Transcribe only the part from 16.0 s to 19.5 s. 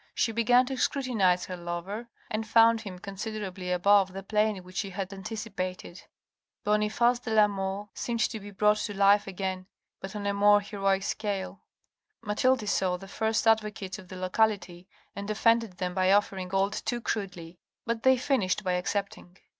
offering gold too crudely, but they finished by accepting.